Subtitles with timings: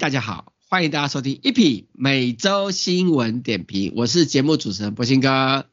[0.00, 5.66] 哎，大家好，欢迎大家收听一匹每周新闻点评，我是节目主持人博兴哥。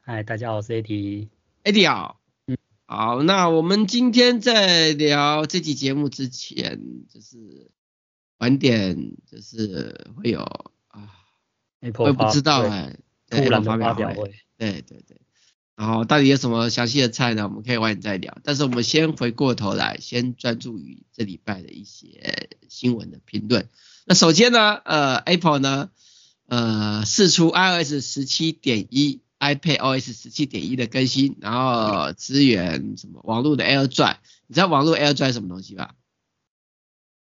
[0.00, 2.20] 嗨，大家好，我是 AD，AD 好。
[2.46, 7.70] 嗯，好，那我们今天在聊这期节目之前，就是
[8.36, 10.40] 晚点，就是会有
[10.88, 11.08] 啊
[11.80, 12.94] ，Apple 我也不知道哎，
[13.30, 15.18] 突然发表会，对对对。
[15.76, 17.44] 然后到底有什么详细的菜呢？
[17.44, 18.38] 我们可以晚点再聊。
[18.42, 23.68] 但是我们先回过头来，先专注于这礼拜的一些新闻的评论。
[24.06, 25.90] 那首先呢，呃，Apple 呢，
[26.46, 34.16] 呃，释出 iOS 十七点一、iPadOS 十七点一的更新，然后支援什么网络的 AirDrive。
[34.46, 35.94] 你知道网络 AirDrive 什么东西吧？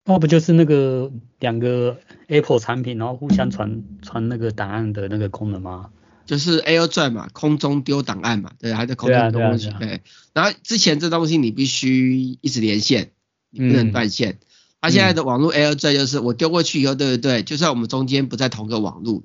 [0.05, 1.11] 那不就是那个
[1.41, 5.91] 两个 Apple 产品，然后互相传传那个档案的那个功能吗？
[6.27, 10.03] 就是 AirDrive 嘛，空中丢档案嘛，对，还在空中丢东西，对。
[10.35, 13.13] 然后之前这东西你必须一直连线，
[13.51, 14.39] 你不能断线。
[14.81, 17.43] 它、嗯啊、现在的网络 AirDrive 就是我丢过去以后，对不对？
[17.43, 19.23] 就算我们中间不在同个网络，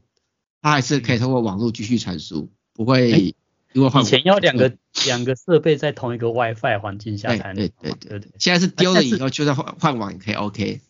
[0.62, 3.36] 它还是可以通过网络继续传输，不会
[3.74, 4.04] 因为换。
[4.04, 4.74] 以前要两个
[5.06, 7.56] 两个设备在同一个 WiFi 环境下才能。
[7.56, 10.82] 对对对对，现在是丢了以后，就算换换网也可以 OK。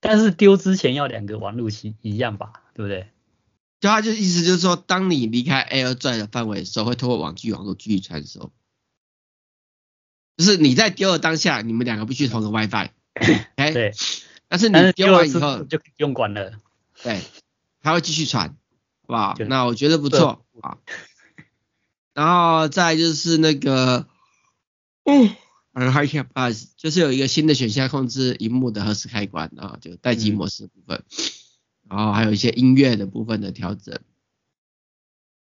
[0.00, 3.08] 但是丢之前要两个网络一一样吧，对不对？
[3.78, 8.50] 就他就意思就是说，当你离开 AirDrive 的范围的时候，会通过网际网络继续传输。
[10.36, 12.90] 就是你在丢的当下，你们两个必须同个 WiFi。
[13.56, 13.94] 哎，对。
[14.48, 16.52] 但是你丢完以后就不用管了。
[17.02, 17.20] 对，
[17.80, 19.34] 它会继续传，好不好？
[19.48, 20.78] 那我觉得不错啊。
[22.14, 24.06] 然后再就是那个，
[25.04, 25.34] 嗯
[25.74, 31.04] ，HiCap Plus 就是有一个新的选项控制荧幕的何时开关啊，就待机模式的部分。
[31.10, 31.45] 嗯
[31.88, 34.00] 然后还有一些音乐的部分的调整，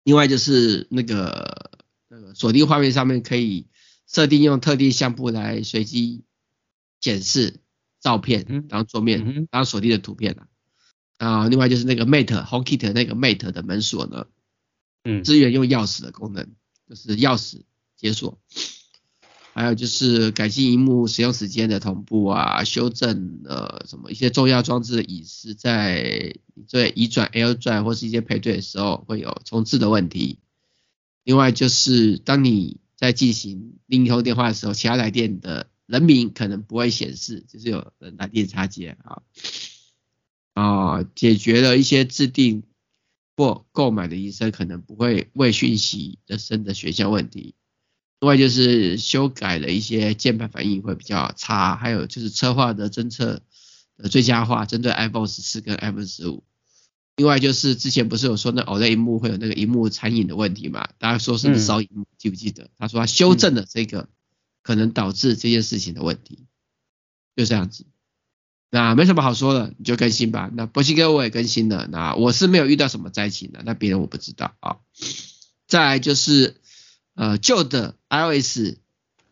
[0.05, 1.71] 另外就是那个
[2.09, 3.67] 那个锁定画面上面可以
[4.07, 6.25] 设定用特定相簿来随机
[7.01, 7.61] 显示
[8.01, 10.49] 照片然后桌面然后锁定的图片啊。
[11.19, 14.27] 啊，另外就是那个 Mate HomeKit 那个 Mate 的门锁呢，
[15.05, 16.49] 嗯，支援用钥匙的功能，
[16.89, 17.63] 就是钥匙
[17.97, 18.41] 解锁。
[19.55, 26.37] 还有就是改进荧幕使用时间的同步啊，修正呃什么一些重要装置的隐私，在
[26.71, 30.39] 对移转 L 转或是一些配对的时候会有重置的问题。
[31.23, 39.23] 另外就是当你在进行另一通电话的时候，其他来电的人名可能不会显示，就是有人来电插接啊
[40.55, 42.63] 啊，解决了一些制定
[43.37, 47.55] 或购买的医生可能不会未讯息的生的选项问题。
[48.23, 53.43] 另外就是修改了一些键盘反应会比较差，还有就是策划的侦测
[53.97, 56.45] 的最佳化，针对 iPhone 十四跟 iPhone 十五。
[57.17, 60.89] 另外就是之前不是有说那 OLED 萤幕会有那个萤幕残影的问题嘛？
[60.99, 62.71] 大家说是不是烧萤幕，记不记得？
[62.79, 64.09] 他说他修正了这个
[64.63, 66.47] 可能导致这件事情的问题，
[67.35, 67.87] 就这样子。
[68.71, 70.49] 那没什么好说的，你就更新吧。
[70.55, 74.77] 那博鑫哥我也更新了，那我是没有遇到什么灾情的，那别人我不知道啊。
[75.67, 76.62] 再来就是。
[77.15, 78.77] 呃，旧的 iOS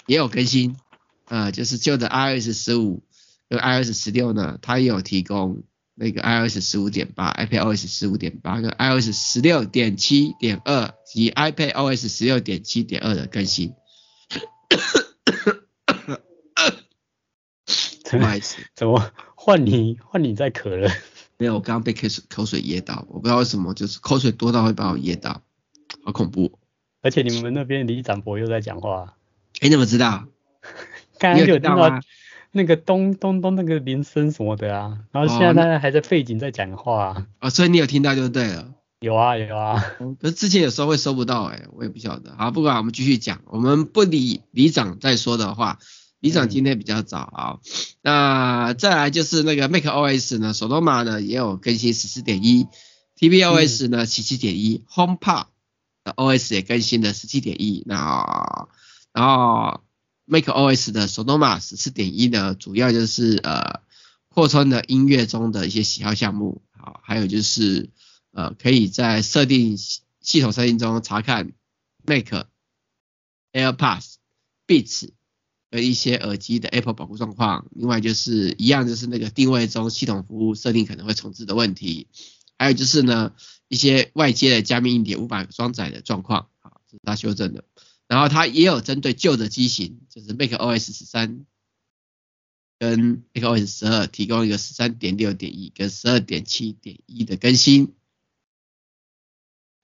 [0.07, 0.77] 也有更新，
[1.27, 3.03] 呃，就是旧的 iOS 十五
[3.49, 5.63] 跟 iOS 十六呢，它也有提供
[5.95, 13.75] 那个 iOS 十五点八、iPadOS 十五点八跟 iOS 十六点七点二及 iPadOS 十六点七点二的更新。
[18.11, 20.91] 不好意思，怎么换你换你在咳了？
[21.39, 25.43] 没有，我刚刚被口水口水噎到，我不知道为什么，就是口水多到会把我噎到，
[26.05, 26.59] 好恐怖。
[27.03, 29.15] 而且你们那边李展博又在讲话，
[29.61, 30.25] 哎，你怎么知道？
[31.19, 32.01] 刚刚有听到
[32.53, 38.73] 那个咚咚咚那个铃声什么的啊，然后现在他还在背景在讲话啊，哦，所以你有听到就对了。
[39.01, 39.83] 有啊有啊，
[40.21, 42.35] 可是之前有时候会收不到哎，我也不晓得。
[42.37, 45.79] 好，不管我们继续讲，我们不理李长在说的话，
[46.21, 47.59] 李长今天比较早啊。
[48.03, 52.67] 那再来就是那个 macOS 呢，Sonoma 呢也有更新十四点一
[53.19, 55.45] ，tvOS 呢十七点一，HomePod。
[56.05, 58.69] 那 OS 也更新了十七点一，那
[59.13, 59.83] 然后
[60.27, 63.81] macOS 的 Sonoma 十四点一呢，主要就是呃
[64.29, 67.91] 扩充了音乐中的一些喜好项目，好，还有就是
[68.33, 71.53] 呃可以在设定系统设定中查看
[72.07, 72.47] Mac、
[73.53, 74.15] AirPods、
[74.67, 75.11] Beats
[75.71, 82.07] 和一些耳机的 Apple 保护状况，另外就是一样就是那个定位中系统服务设定可能会重置的问题。
[82.59, 83.33] 还有就是呢，
[83.71, 87.65] 一些外接的加密硬碟无法装载的状况，好，这是它修正的。
[88.09, 91.47] 然后它也有针对旧的机型，就是 macOS 十三
[92.81, 97.95] 跟 macOS 十二提供一个十三点六点一跟十二点七点一的更新。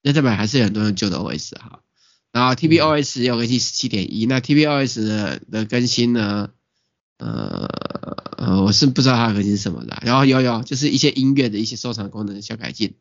[0.02, 1.84] 那这边还是有很多用旧的 OS 哈。
[2.32, 6.50] 然后 TPOS 也有更新十七点一，那 TPOS 的的更新呢，
[7.18, 7.68] 呃
[8.36, 9.96] 呃，我是不知道它的核心是什么的。
[10.02, 12.96] 然后有有就是一些音乐的一些收藏功能的小改进。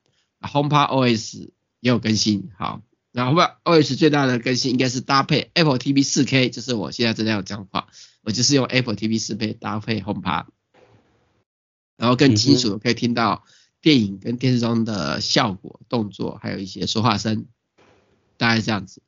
[0.47, 1.49] HomePod OS
[1.79, 2.81] 也有更新，好，
[3.11, 7.87] 然后 HomePod OS 最大的更新应该是搭配 Apple TV 4K，就是我现在正在有讲话，
[8.21, 10.45] 我就是用 Apple TV 4K 搭配 HomePod，
[11.97, 13.43] 然后更清楚可以听到
[13.81, 17.45] 电影跟电视中的效果、动作，还有一些说话声，
[18.37, 19.01] 大概这样子。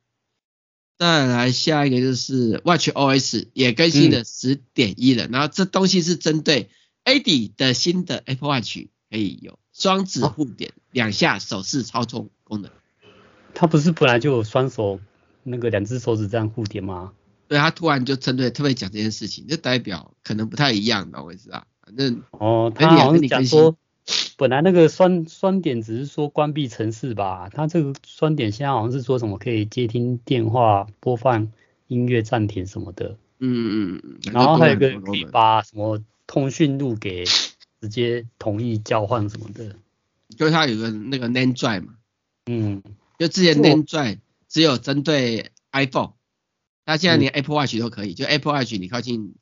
[0.98, 6.70] 再来下一个就是 Watch OS 也更新了十点一了，然后这东西是针对
[7.06, 9.60] Eddie 的新的 Apple Watch 可以有。
[9.74, 12.72] 双指护点，两下手势操作功能。
[13.54, 15.00] 它不是本来就有双手
[15.44, 17.14] 那个两只手指这样互点吗？
[17.48, 21.68] 对，他突然就针对特别讲这件事情，就代表可能不太一样的，我意思啊。
[21.82, 23.78] 反正哦，他好像讲说，
[24.38, 31.52] 本来那个双双点只是说关闭程式吧，他这个双点现在好像是说什么可以接听电话、播放
[31.86, 33.16] 音乐、暂停什么的。
[33.38, 34.18] 嗯嗯嗯。
[34.34, 37.24] 然后还有一个可以把什么通讯录给。
[37.80, 39.76] 直接同意交换什么的，
[40.36, 41.96] 就是它有个那个 name drive 嘛，
[42.46, 42.84] 嗯，
[43.18, 46.14] 就之前 name drive 只有针对 iPhone，
[46.86, 49.36] 它现在连 Apple Watch 都可以，嗯、就 Apple Watch 你靠近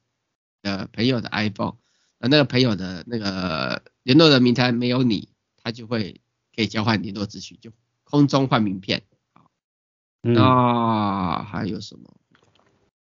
[0.62, 1.76] 呃朋友的 iPhone，
[2.20, 5.30] 那个朋友的那个联络的名单没有你，
[5.64, 6.22] 他就会
[6.56, 7.72] 可以交换联络资讯，就
[8.04, 9.04] 空中换名片。
[10.22, 12.16] 那、嗯啊、还有什么？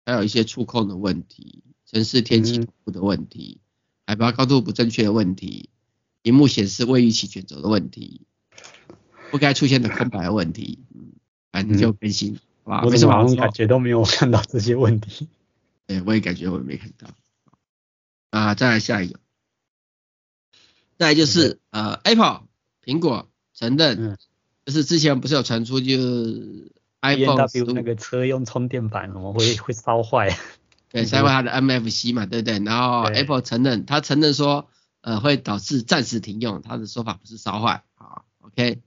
[0.06, 3.60] 还有一些触控的问题，城市天气图的问题。
[3.60, 3.62] 嗯
[4.06, 5.70] 海拔高度不正确的问题，
[6.24, 8.22] 萤幕显示未预期卷轴的问题，
[9.30, 11.12] 不该出现的空白的问题，嗯，
[11.52, 12.82] 反正就更新，好吧？
[12.84, 15.28] 我怎么感觉都没有看到这些问题？
[15.86, 17.08] 对，我也感觉我也没看到。
[18.30, 19.20] 啊，再来下一个，
[20.98, 22.44] 再来就是呃，Apple
[22.82, 24.18] 苹果承认，嗯、
[24.64, 26.72] 就是之前不是有传出就是
[27.02, 30.36] iPhone 那个车用充电板会会烧坏？
[30.88, 32.58] 对，烧坏它的 MFC 嘛，对不对？
[32.60, 34.68] 然后 Apple 承认，他承认说，
[35.04, 38.80] 呃，会导致暂时停用，他的说法不是烧坏，啊，OK。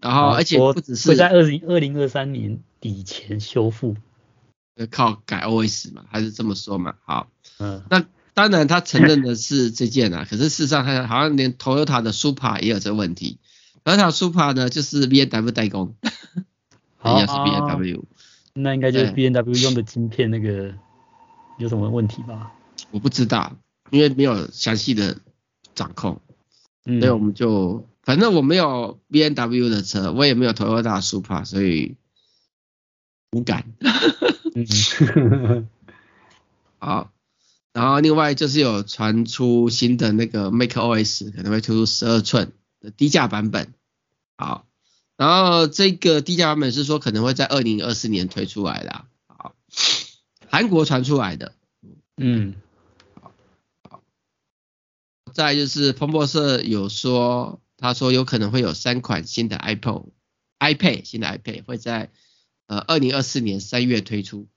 [0.00, 3.96] 然后而且不只是会在二零二零二三年底前修复，
[4.90, 6.94] 靠改 OS 嘛，还是这么说嘛？
[7.04, 7.28] 好，
[7.58, 13.38] 嗯，那当然他承认的是这件啊，可是事实上他好像连 Toyota 的 Supra 也有这个问题
[13.84, 15.94] ，Toyota Supra 呢就是 BMW 代工，
[17.04, 18.02] 也是 BMW，
[18.54, 20.74] 那应该就是 B N W 用的晶片那个。
[21.58, 22.52] 有什么问题吧？
[22.92, 23.56] 我不知道，
[23.90, 25.18] 因为没有详细的
[25.74, 26.20] 掌控，
[26.84, 31.96] 嗯，所以我们就反正我没有 B N W 的车，我也没有 Toyota Supra，所以
[33.32, 33.64] 无感。
[34.54, 35.68] 嗯，
[36.78, 37.12] 好，
[37.72, 43.74] 然后另外就是有传出新的那个 macOS 可能会推出十二寸的低价版本，
[44.36, 44.66] 好，
[45.16, 49.54] 然后这个低价版本是说可能会在二零二四年推出来的，好。
[50.50, 51.52] 韩国传出来的，
[52.16, 52.54] 嗯，
[55.28, 60.06] 再就是彭博社有说，他说有可能会有三款新的 iPhone、
[60.58, 62.10] iPad 新的 iPad 会在
[62.66, 64.48] 呃二零二四年三月推出，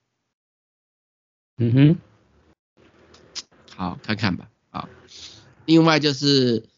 [1.58, 1.98] 嗯哼，
[3.76, 4.90] 好，看看吧，好，
[5.66, 6.70] 另外就是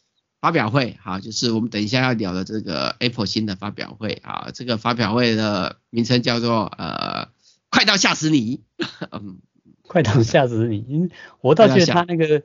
[0.42, 7.32] 发表会，好，就是我们等一下要聊的这个 Apple 新的发表会，啊，这个发表会的名称叫做呃。
[7.70, 8.62] 快到吓死你！
[9.10, 9.40] 嗯，
[9.82, 11.10] 快到吓死你！
[11.42, 12.44] 我倒觉得他那个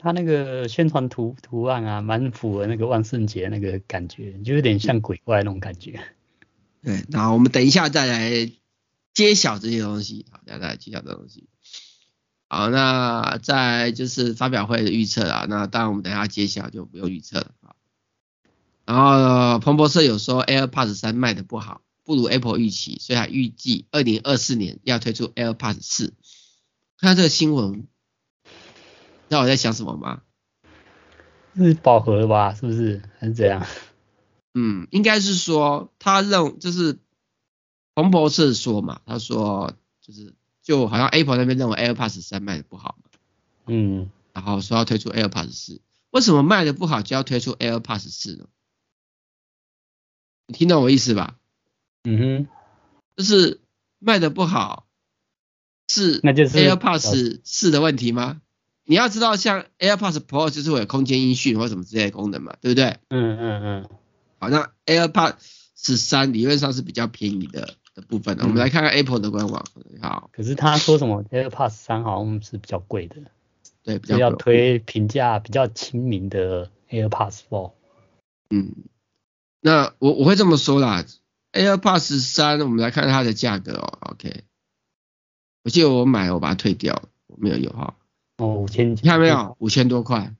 [0.00, 6.00] 他那个宣传图图案啊，蛮符合那个万圣节那个感觉，就有点像鬼怪那种感觉。
[6.82, 8.50] 对，那我们等一下再来
[9.12, 11.48] 揭晓这些东西，好，再来揭晓这东西。
[12.48, 17.76] 好，那再就是发表会的预测啊，那当然我们等一下揭晓就不用预测了啊。
[18.86, 21.82] 然后彭博社有说 AirPods 三卖的不好。
[22.02, 26.14] 不如 Apple 预期，所以他预计二零二四年要推出 AirPods 四。
[26.98, 27.86] 看这个新闻，
[29.30, 30.22] 知道我在想什么吗？
[31.54, 32.52] 是饱和了吧？
[32.52, 33.00] 是不是？
[33.20, 33.64] 还是怎样？
[34.54, 36.98] 嗯，应该是说他认就是
[37.94, 43.10] 彭博士说嘛，他说就是就好像 Apple 那边认为 AirPods 三卖的不好嘛，
[43.66, 45.80] 嗯，然后说要推出 AirPods 四。
[46.10, 48.46] 为什么卖的不好就要推出 AirPods 四呢？
[50.48, 51.36] 你听懂我意思吧？
[52.02, 52.48] 嗯哼，
[53.16, 53.60] 就是
[54.00, 54.88] 卖的不好，
[55.86, 58.42] 是那就是 AirPods 四的问题吗？
[58.90, 62.98] 你要知道，像 AirPods Pro 就是会有空间音讯或什么之类的功能嘛，对不对？
[63.08, 63.88] 嗯嗯嗯。
[64.40, 65.36] 好，那 AirPods
[65.96, 68.42] 三理论上是比较便宜的的部分的。
[68.42, 69.64] 嗯、我们来看看 Apple 的官网。
[70.02, 73.14] 好，可是他说什么 AirPods 三好像是比较贵的，
[73.84, 77.74] 对，比较要推评价比较亲民的 AirPods Four。
[78.50, 78.74] 嗯，
[79.60, 81.04] 那我我会这么说啦。
[81.52, 83.98] AirPods 三，我们来看它的价格哦。
[84.10, 84.42] OK，
[85.62, 87.94] 我记得我买了，我把它退掉，我没有油耗。
[88.40, 89.56] 哦，五千看没有？
[89.58, 90.34] 五千多块，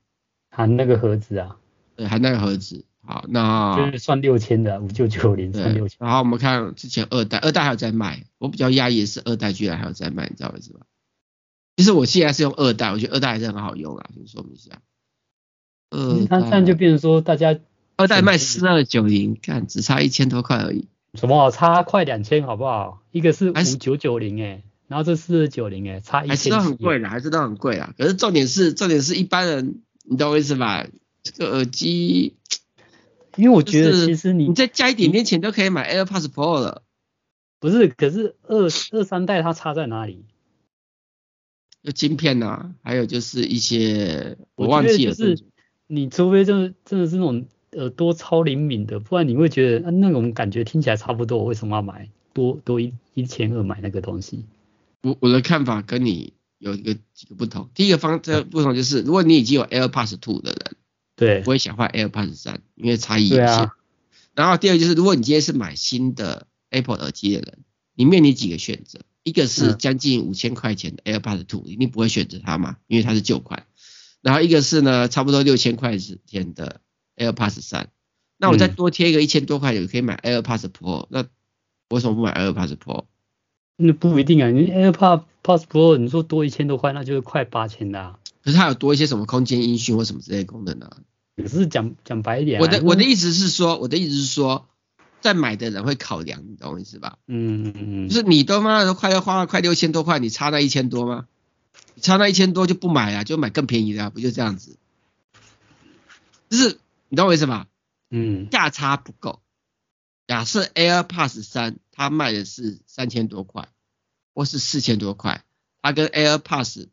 [0.49, 1.57] 含那个盒子啊？
[1.95, 2.85] 对，含那个盒子。
[3.03, 5.97] 好，那就是算六千的，五九九零算六千。
[5.99, 10.79] 然后我们看之前二代，二代还有在卖，我比较压抑的是二代居然还有在卖，你知道为什么？
[11.77, 14.81] 其实我现在是用二代，我觉得二代还是很好用啊，先说明一下。
[15.89, 17.59] 呃，它这样就变成说大家
[17.97, 20.87] 二代卖四二九零，看只差一千多块而已。
[21.15, 21.49] 什么？
[21.51, 23.01] 差快两千好不好？
[23.11, 26.35] 一个是五九九零哎，然后这四二九零哎，差一千。
[26.35, 27.93] 还是都很贵的，还是都很贵啊。
[27.97, 30.85] 可是重点是，重点是一般人，你懂我意思吧？
[31.23, 32.35] 这个耳机，
[33.37, 36.83] 因为我觉得其实你你再加一点点钱都可以买 AirPods Pro 了。
[37.61, 40.25] 不是，可是二二三代它差在哪里？
[41.83, 45.13] 有晶片呐、啊，还有就是一些我忘记了。
[45.13, 45.41] 就是
[45.87, 47.45] 你除非就是真的是那种
[47.77, 54.43] 耳朵超灵敏的，不然你会觉得那种感觉听起来差不多，我为什么要买多多一一千二买那个东西？
[55.01, 57.69] 我我的看法跟你有一个几个不同。
[57.73, 60.75] 第一个方这不同就是，如果你已经有 AirPods Two 的人，
[61.15, 63.45] 对，不会想换 AirPods 三，因为差异有限。
[63.45, 63.75] 啊、
[64.33, 67.59] 然后第二个就是，如果你今天是买新的 Apple 耳机的人，
[67.95, 68.99] 你面临几个选择。
[69.23, 73.67] 一个是将近五千块钱的 AirPods Two，一定不会选择它嘛，因为它是旧款。
[74.21, 76.81] 然后一个是呢，差不多六千块钱的
[77.15, 77.91] AirPods 三，
[78.39, 81.05] 那我再多贴一个一千多块钱，可以买 AirPods Pro。
[81.11, 81.27] 那
[81.89, 83.05] 为什么不买 AirPods Pro？
[83.75, 88.19] 那不一定啊，你 AirPods Pro 你说多一千多块，那就是快八千的啊。
[88.43, 90.89] 可是它有多一些什么空间音讯或什么之类的功能呢？
[91.37, 94.67] 可是讲讲白一点啊，我的我的意思是说，我的意思是说。
[95.21, 97.19] 在买的人会考量，你懂我意思吧？
[97.27, 101.27] 嗯嗯嗯，就是你都妈的快要花了快六千多块，你差那一千多吗？
[101.93, 104.77] 你差那一千多就不买啊，就买更便宜的，不就这样子？
[106.49, 107.67] 就是你懂我意思吧？
[108.09, 109.41] 嗯，价差不够。
[110.31, 113.67] 假设 AirPods 三它卖的是三千多块，
[114.33, 115.43] 或是四千多块，
[115.81, 116.87] 它跟 AirPods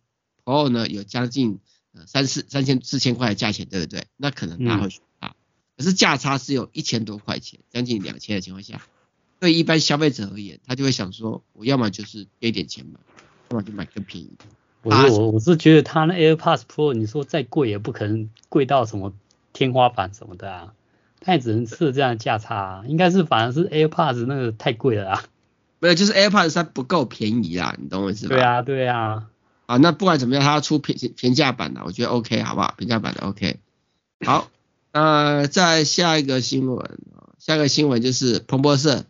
[0.45, 1.61] Pro 呢有将近
[2.09, 4.07] 三四三千四千块的价钱，对不对？
[4.17, 5.01] 那可能他会选。
[5.77, 8.83] 可是价差是有一千多块钱，将近两千的情况下，
[9.39, 12.99] 对一般消费者而言，他就会想说，我要么就是给点钱嘛，
[13.51, 14.47] 要么就买更便宜的。
[14.83, 19.15] 我是我我是觉得它那 AirPods Pro，你说再贵也不可能贵到什么
[19.53, 20.75] 天花板什么的啊，
[21.21, 25.25] 他也只能设这样的价差啊，应该是反而是 AirPods 那个太贵了啊。
[25.81, 28.35] 没有，就是 AirPods 它不够便宜啊，你懂我意思吧？
[28.35, 29.29] 对啊，对啊。
[29.67, 32.75] 啊，那不管怎么样，它要出平平价版的，我觉得 OK，好不好？
[32.79, 33.59] 平价版的 OK。
[34.25, 34.51] 好。
[34.91, 36.99] 呃，再下一个新闻，
[37.39, 39.05] 下一个新闻就是彭博社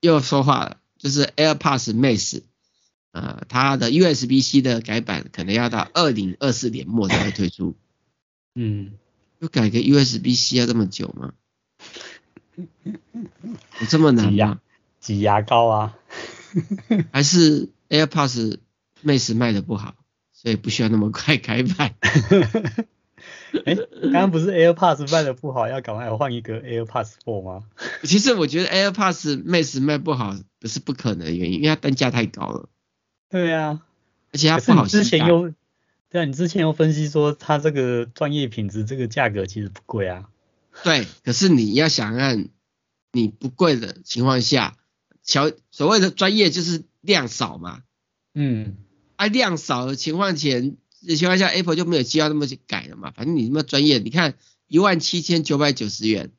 [0.00, 2.42] 又说话了，就是 AirPods Max，
[3.12, 7.76] 呃，它的 USB-C 的改版可能要到二零二四年末才会推出。
[8.56, 8.94] 嗯，
[9.38, 11.32] 又改个 USB-C 要这么久吗？
[13.80, 14.60] 有 这么难吗？
[15.00, 15.96] 挤牙膏啊？
[17.12, 18.58] 还是 AirPods
[19.04, 19.94] Max 卖的不好，
[20.32, 21.94] 所以不需要那么快开卖？
[23.66, 27.64] 哎，刚刚不是 AirPods 卖的不好，要赶快换一个 AirPods Four 吗？
[28.02, 32.68] 其实我觉得 AirPods Max 卖不好不是不可能的原因，因为它单价太高了。
[33.28, 33.82] 对啊，
[34.32, 34.86] 而且它不好。
[34.86, 35.52] 之前又
[36.10, 40.28] 对啊，你之前又分析说它这个专业品质，这个价格其实不贵啊。
[40.84, 42.48] 对，可是你要想看
[43.12, 44.76] 你不贵的情况下，
[45.22, 47.82] 小所谓的专业就是量少嘛。
[48.34, 48.76] 嗯，
[49.16, 50.76] 啊，量少的情况前。
[51.04, 53.10] 的情况下，Apple 就没有必要那么去改了嘛。
[53.10, 54.38] 反正你那么专业，你看
[54.68, 56.30] 一万七千九百九十元，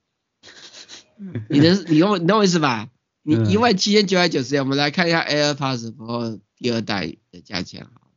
[1.50, 2.90] 你能你懂你懂我意思吧？
[3.24, 8.10] 你一万七千九百九十元，我们来看一下 AirPods Pro 第二代的价钱好。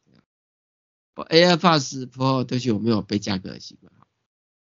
[1.24, 3.92] AirPods Pro 对不起，我没有背价格的习惯。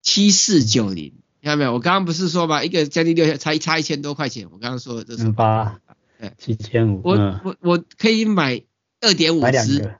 [0.02, 1.74] 七四九零，看到没有？
[1.74, 4.50] 我刚刚不是说嘛，一个将近六千，差一差一千多块钱。
[4.52, 5.82] 我刚刚说的这是八，
[6.20, 7.02] 对，七千五。
[7.04, 8.64] 我我我可以买
[9.02, 9.98] 二点五支。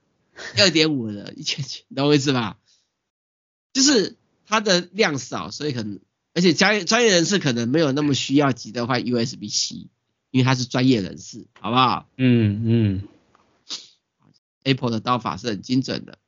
[0.58, 2.56] 二点五的一千七，懂我意思吧？
[3.74, 6.00] 就是它的量少，所以可能，
[6.32, 9.88] 而且专业专业人士可能没有那么需要急着换 USB-C，
[10.30, 12.08] 因为他是专业人士，好不好？
[12.16, 13.08] 嗯嗯。
[14.64, 16.18] Apple 的刀法是很精准的。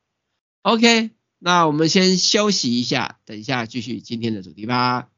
[0.61, 5.09] OK，那我们先休息一下，等一下继续今天的主题吧。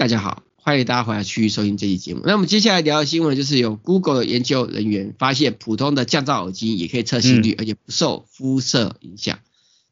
[0.00, 2.22] 大家好，欢迎大家回来继续收听这期节目。
[2.24, 9.40] 那我们接下来聊的新闻就是有 Google 的研究人员发现，普通的降噪耳机也可以测心率，嗯、而且不受肤色影响，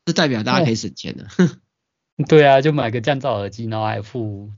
[0.06, 1.26] 这代表大家可以省钱了。
[2.16, 4.48] 哦、 对啊，就买个降噪耳机，然后还附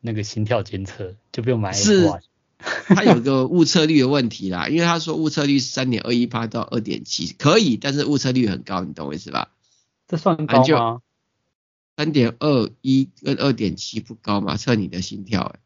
[0.00, 1.72] 那个心跳监测，就不用买。
[1.72, 2.10] 是，
[2.88, 9.52] 它有个误测率的问题啦，因为他说误测率是三点二一八到二点七，可以，但是误测率很高，你懂我意思吧？
[10.08, 11.00] 这算高吗？
[11.96, 14.56] 三点二一跟二点七不高嘛？
[14.56, 15.58] 测你的心跳，欸，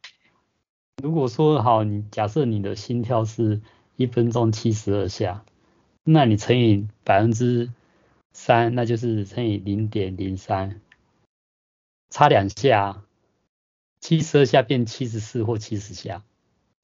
[1.03, 3.61] 如果说好，你假设你的心跳是
[3.97, 5.45] 一分钟七十二下，
[6.05, 7.73] 那你乘以百分之
[8.33, 10.81] 三，那就是乘以零点零三，
[12.11, 13.03] 差两下，
[14.01, 16.23] 七十二下变七十四或七十下，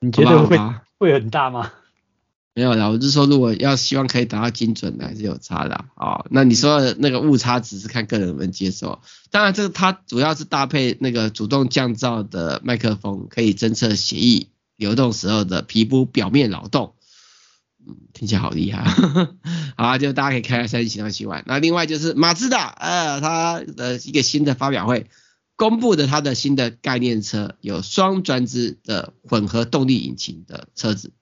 [0.01, 0.59] 你觉得会
[0.99, 1.73] 会很大吗？
[2.57, 6.27] 没有啦，我是说，如果要希望可以达到精准的，还是有差的啊、哦。
[6.31, 9.03] 那你说的那个误差只是看个人能接受。
[9.31, 16.95] 当然，这个它主要是搭配那个主动降噪的麦克风，可以侦测血液流动时候的皮肤表面扰动。
[17.87, 18.85] 嗯，听起来好厉害。
[19.77, 21.45] 好啊，就大家可以看一下三星到七万。
[21.47, 25.11] 那另外就是马自达，呃，它的一个新的发表会，
[25.57, 31.13] 公布的它的新的概念车，有双转子的混合动力引擎的车子。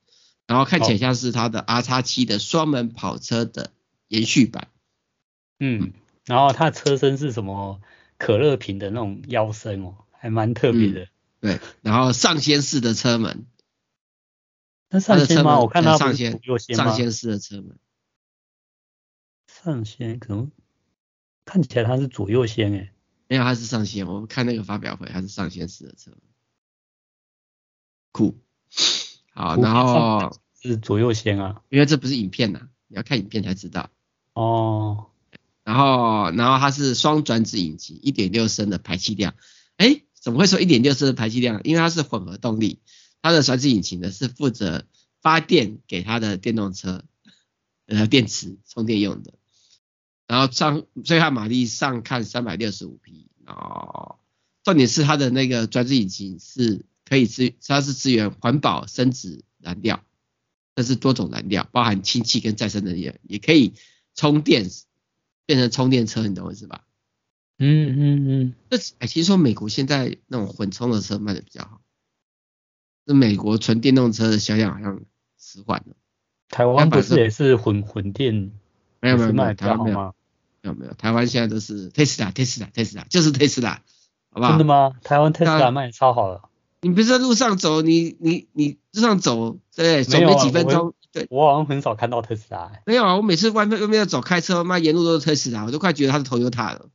[0.47, 3.71] 然后看起来像是它的 R 叉七的双门跑车的
[4.07, 4.67] 延续版，
[5.59, 5.93] 嗯，
[6.25, 7.81] 然后它车身是什么
[8.17, 11.09] 可乐瓶的那种腰身哦，还蛮特别的，嗯，
[11.41, 13.47] 对，然后上掀式的车门，
[14.89, 15.59] 那上掀吗？
[15.59, 16.39] 我看到上掀，
[16.75, 17.79] 上掀式的车门，
[19.47, 20.51] 上掀可能
[21.43, 22.91] 看起来它是左右掀诶，
[23.27, 26.19] 没有，它是上掀，我们看那个发表会，它是上掀式的车门，
[28.11, 28.37] 酷。
[29.35, 33.89] 好，然后是左右先啊，因为这不是影片呐、啊，你要看影片才知道。
[34.31, 35.07] 哦，
[35.65, 39.35] 然后，然后它是双转子引擎，一点六升的排气量。
[39.75, 41.59] 哎，怎么会说一点六升的排气量？
[41.65, 42.79] 因为它是混合动力，
[43.21, 44.85] 它的转子引擎呢是负责
[45.21, 47.03] 发电给它的电动车，
[47.87, 49.33] 呃，电池充电用的。
[50.27, 53.27] 然后上最大马力上看三百六十五匹。
[53.45, 54.15] 哦，
[54.63, 56.85] 重点是它的那个转子引擎是。
[57.05, 60.03] 可以支，它是支援环保生质燃料，
[60.73, 63.73] 但是多种燃料，包含氢气跟再生能源，也可以
[64.15, 64.69] 充电，
[65.45, 66.81] 变成充电车，你懂我意思吧？
[67.57, 68.53] 嗯嗯嗯。
[68.69, 71.81] 那哎，其实说美国现在那种混充的车卖的比较好，
[73.05, 75.01] 那美国纯电动车的销量好像
[75.37, 75.95] 迟缓了。
[76.49, 78.51] 台湾不是也是混混电？
[78.99, 80.15] 没有没有没有，台湾没有，
[80.61, 83.83] 没有没有，台湾现在都是特斯拉特斯拉特斯拉，就是特斯拉，
[84.31, 84.49] 好不好？
[84.51, 84.91] 真的吗？
[85.03, 86.49] 台湾特斯拉卖的超好了。
[86.85, 92.71] 你不是在路上走，你你你路上走，对，走没几分钟，对，我好像很少看到特斯拉。
[92.85, 96.89] 没有啊，我每次外面外面要走开车，妈沿路都是特斯拉，我都快觉得它是 Toyota 了。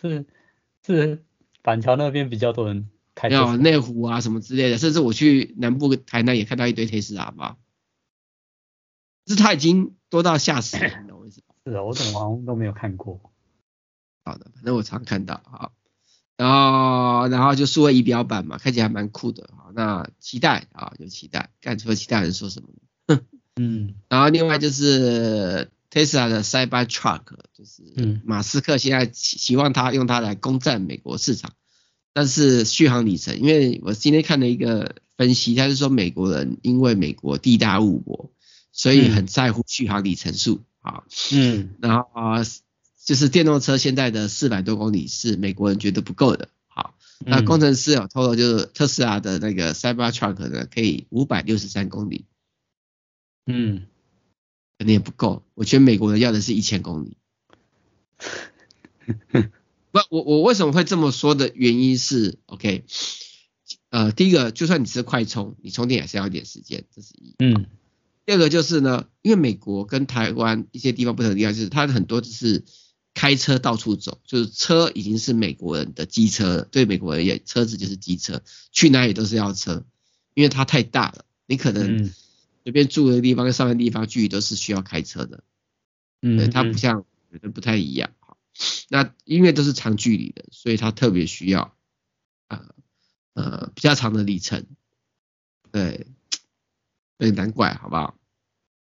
[0.00, 0.26] 是
[0.84, 1.24] 是，
[1.62, 3.28] 板桥那边比较多人开。
[3.28, 7.58] 没有内湖啊什么之类的，甚至我去南部台南也看到一堆特斯拉吧。
[9.28, 11.54] 是它已经多到吓死人了，为什么？
[11.64, 13.20] 是啊，我怎么好像都没有看过。
[14.24, 15.70] 好的，反正我常看到，好。
[16.42, 19.44] 然后，然后就数位仪表板嘛，看起来还蛮酷的。
[19.44, 21.50] 啊，那期待啊，有期待。
[21.60, 22.68] 干除了期待人说什么
[23.54, 23.94] 嗯。
[24.10, 27.20] 然后另外就是 Tesla 的 Cybertruck，
[27.54, 31.52] 就是马斯克现在希望他用它来攻占美国市场，
[32.12, 38.32] 但是续航里程，因为我今天看了一个分析，他是说美国人因为美国地大物博，
[38.72, 40.62] 所以很在乎续航里程数。
[40.80, 41.76] 好，嗯。
[41.80, 42.42] 然后啊。
[43.04, 46.94] 就是电动车现在的四百多公里是美国人觉得不够的，好，
[47.26, 52.26] 那工程师有透露就是特斯拉的那个 Cybertruck 呢可以五百六十三公里，
[53.44, 53.88] 嗯，
[54.78, 57.16] 肯定也不够，我觉得美国人要的是一千公里。
[59.90, 62.84] 不，我我为什么会这么说的原因是，OK，
[63.90, 67.66] 呃，第一个就算你是快充，你充电也是要一点时间，这是一，嗯，
[68.24, 72.64] 第二个就是呢，因为美国跟台湾一些地方不同的地方就是它很多就是。
[73.14, 79.84] 开车到处走，就是车已经是美国人的机车，对美国人而言，车子就是机车，去哪里都是要车，
[80.34, 82.10] 因为它太大了，你可能
[82.64, 85.44] 随便住的地方跟上班地方距离都是需要开车的，
[86.22, 87.04] 嗯，对，它不像
[87.54, 88.12] 不太一样，
[88.88, 91.76] 那因为都是长距离的，所以它特别需要，
[92.48, 92.74] 呃
[93.34, 94.66] 呃比较长的里程，
[95.70, 96.06] 对，
[97.18, 98.18] 所以难怪好不好？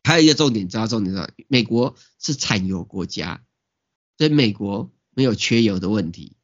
[0.04, 3.44] 还有一个重点，知道重点知道美国是产油国家。
[4.18, 6.36] 所以美国没有缺油的问题，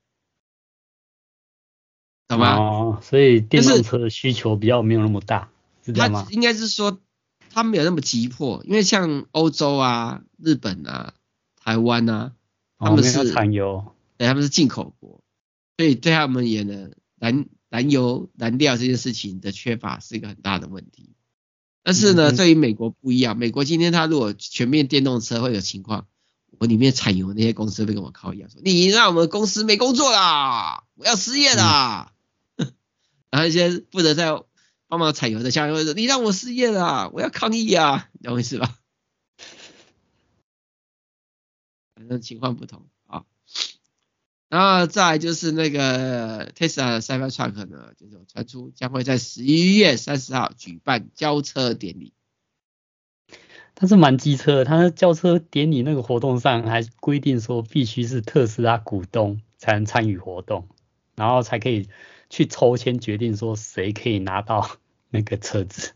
[2.28, 2.56] 懂吗？
[2.58, 5.50] 哦，所以电动车的需求比较没有那么大，
[5.86, 6.28] 是这样吗？
[6.32, 7.00] 应该是说
[7.50, 11.14] 它没有那么急迫，因为像欧洲啊、日本啊、
[11.56, 12.34] 台湾啊，
[12.78, 15.24] 他们是产油，对，他们是进口国，
[15.78, 21.16] 所以对他们而言呢，燃燃油燃料这件事情的缺乏是一个很大的问题。
[21.84, 26.06] 但是呢，对于美国不一样，美国今天它如果全面电动车会有情况，
[26.62, 32.14] 我里面产油那些公司会跟我靠一样说，你让我们公司没工作啦， 我要失业啦。
[33.32, 34.44] 然后一些负责在
[34.88, 38.78] 帮忙采油的下面会说，你让我失业啦，我要抗议啊，你懂我意思吧？
[41.96, 43.24] 反正情况不同啊。
[44.48, 52.14] 然后再就是那个 Tesla 的 Cybertruck 呢，就是传出将会在十一月三十号举办交车典礼。
[53.82, 60.70] 它是蛮机车的，它的交车典礼那个活动上还规定说，必须是特斯拉股东才能参与活动，
[61.16, 61.90] 然后才可以
[62.30, 64.78] 去抽签决定说谁可以拿到
[65.10, 65.94] 那个车子。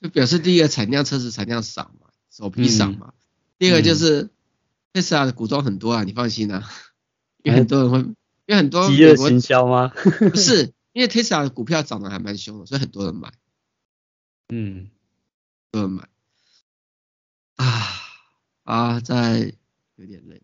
[0.00, 3.12] 就表示第一个产量车子产量少嘛，首批少嘛。
[3.12, 3.14] 嗯、
[3.56, 4.30] 第二个就是
[4.92, 6.68] 特斯拉的股东很多啊，你放心啊。
[7.44, 8.16] 因为很多人会，因
[8.48, 9.92] 为很多饥饿营销吗？
[9.94, 13.32] 不是，因为特斯拉的股票涨得还蛮凶的，所以很多人买。
[14.48, 14.90] 嗯，
[15.70, 16.08] 多人买。
[17.56, 17.90] 啊
[18.62, 19.54] 啊，在
[19.96, 20.42] 有点累。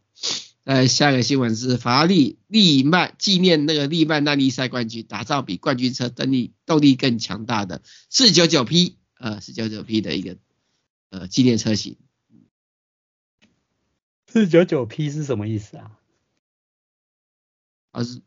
[0.62, 10.36] 在下一个新闻是法拉利利曼纪念那个利曼耐力赛冠军，打造比冠军车动力动力更强大的四九九 P 呃四九九 P 的一个
[11.08, 11.96] 呃纪念车型。
[14.28, 15.98] 四九九 P 是什么意思啊？
[17.90, 18.20] 它是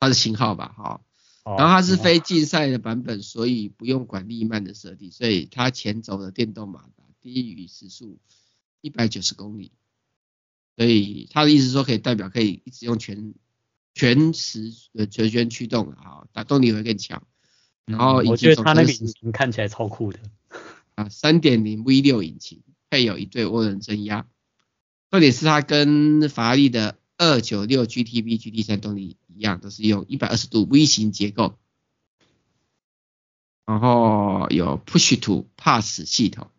[0.00, 1.04] 它的型号吧，好，
[1.44, 8.18] 然后它是非竞赛的版本，所以不用管利曼的设定，所以它前轴的电动马达低于时速
[8.82, 9.72] 一百九十公里，
[10.76, 13.34] 所以它的意思说可以代表可以一直用全
[13.94, 17.26] 全时的全圈驱动，啊，打动力会更强。
[17.86, 20.20] 然后我觉得它那个引擎看起来超酷的，
[20.94, 24.28] 啊，三点零 V 六引擎配有一对涡轮增压，
[25.10, 26.98] 重点是它跟法拉利的。
[27.16, 31.56] 二九六 GTB GT 三动力一样，都是用一百二十度 V 型结构，
[33.64, 36.50] 然后有 Push to Pass 系统，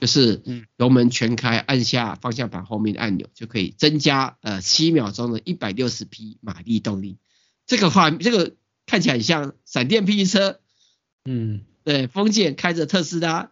[0.00, 0.42] 就是
[0.76, 7.18] 油门全开，按下方向盘后面的按钮就可以增加呃七秒钟的一百六十匹马力动力。
[7.66, 8.54] 这个画这个
[8.86, 10.60] 看起来很像闪电霹雳车，
[11.24, 13.50] 嗯，对，封建开着特斯拉，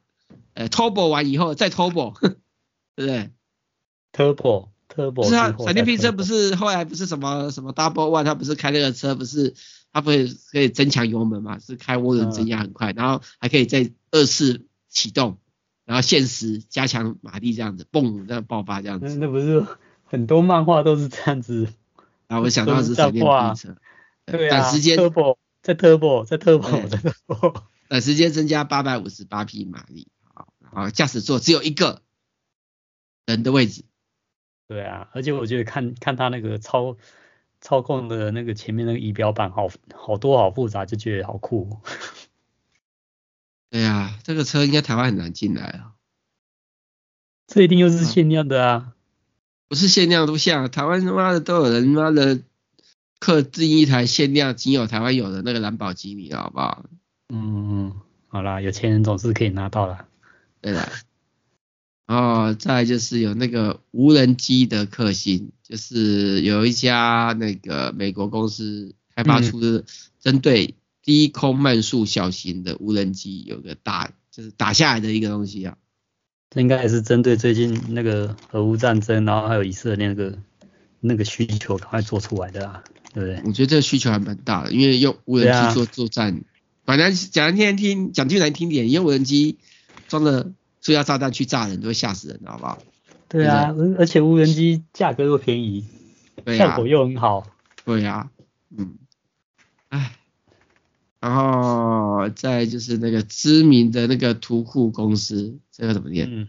[0.55, 2.19] 呃，Turbo 完以后再 Turbo，
[2.97, 3.31] 对不对
[4.13, 5.29] ？Turbo Turbo。
[5.29, 9.55] 是啊，闪电霹雳车不是后来不是什么什么 Double One，他不是开那个车不是，
[9.93, 11.59] 它不会可以增强油门嘛？
[11.59, 15.39] 是开涡轮增压很快，嗯、然后还可以再二次启动，
[15.87, 19.17] 然后限时加强马力这样子，嘣这样爆发这样子。
[19.17, 19.65] 那不是
[20.05, 21.69] 很多漫画都是这样子。
[22.29, 23.77] 然后我想到的是闪电霹雳车，
[24.27, 32.03] 对啊，短时间 Turbo 在 Turbo 在 Turbo 在 Turbo， 短时间增加八百五十八匹马力，好，然后驾驶座只有一个
[33.27, 33.85] 人的位置。
[34.67, 36.97] 对啊，而且我觉得看看他那个操
[37.61, 41.79] 操控的那个前面那个仪表板好好多好复杂，就觉得好酷。
[43.77, 45.93] 对啊，这个车应该台湾很难进来啊。
[47.47, 48.73] 这一定又是限量的啊？
[48.73, 48.93] 啊
[49.69, 52.41] 不是限量都像台湾他妈的都有人妈的
[53.19, 56.87] 刻制一台限量仅有台湾有的那个蓝宝基尼，好不好？
[57.29, 57.93] 嗯，
[58.29, 60.09] 好啦，有钱人总是可以拿到啦。
[60.63, 60.89] 对啦。
[62.07, 69.85] 哦，再来就是有那个无人机的克星，就是有一家那个美国公司开发出的
[70.19, 75.79] 针对低空慢速小型的无人机，有个打就是打下来的一个东西啊。
[76.51, 80.39] 这应该也是针对最近那个俄乌战争，然后还有以色列那个
[81.01, 83.43] 那个需求赶快做出来的啊，对不对？
[83.47, 86.45] 我觉得这个需求还蛮大的，因为用无人机做作战，
[86.85, 89.57] 反正讲难听听，讲句难听点，用无人机
[90.09, 90.53] 装的。
[90.83, 92.79] 塑料炸弹去炸人都会吓死人，好不好？
[93.29, 95.85] 对啊，而而且无人机价格又便宜，
[96.45, 97.45] 对啊，效果又很好。
[97.85, 98.31] 对呀，
[98.71, 98.95] 嗯，
[99.89, 100.17] 哎，
[101.27, 106.29] 然后再就是那个知名的那个图库公司，这个怎么念？
[106.31, 106.49] 嗯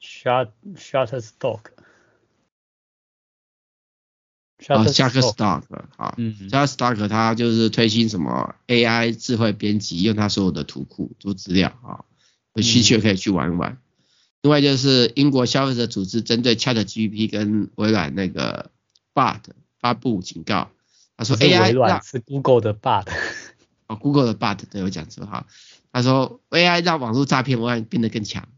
[0.00, 1.60] ，Shut Shutterstock。
[4.68, 5.62] 啊，Shutterstock，
[5.96, 12.04] 好，嗯，Shutterstock 它就是推行什么 AI 智慧编辑，用它所有的图库做资料啊。
[12.54, 13.78] 有兴趣可以去玩玩。
[14.42, 18.70] 另外就是英国消费者组织针对 ChatGPT 跟微软那个
[19.12, 19.40] Bard
[19.80, 20.70] 发布警告，
[21.16, 23.06] 他说 AI 让是 Google 的 Bard，
[23.86, 25.46] 哦 Google 的 Bard 都有讲错哈。
[25.92, 28.48] 他说 AI 让网络诈骗文案变得更强，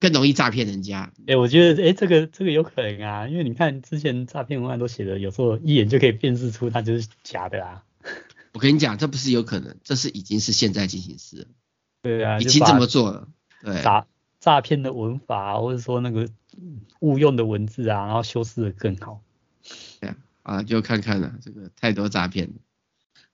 [0.00, 1.12] 更容易诈骗人家。
[1.20, 7.84] 哎、欸，我觉得哎、欸、这个这个有可能啊，因为你看之前诈骗文案都写的有时候一眼就可以辨识出它就是假的啊。
[8.54, 11.44] 我跟你讲，这不是有可能，这是已经是现在进行时了。
[12.00, 13.28] 对啊，已经这么做了。
[13.62, 14.06] 对，诈
[14.40, 16.26] 诈骗的文法，或者说那个
[17.00, 19.20] 误用的文字啊，然后修饰的更好。
[20.48, 22.54] 对啊，啊，就看看了，这个太多诈骗了。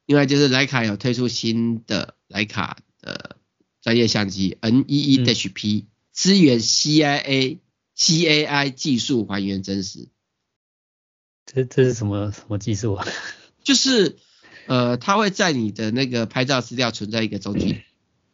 [0.07, 3.37] 另外就是徕卡有推出新的徕卡的
[3.81, 7.59] 专业相机 N11-P，支援 CIA
[7.96, 10.09] CAI 技术还原真实。
[11.46, 13.07] 这这是什么什么技术啊？
[13.62, 14.16] 就是
[14.66, 17.83] 呃，它会在你的那个拍照资料存在一个中继